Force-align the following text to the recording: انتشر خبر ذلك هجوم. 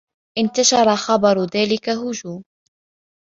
انتشر 0.41 0.87
خبر 0.95 1.35
ذلك 1.55 1.85
هجوم. 2.01 2.41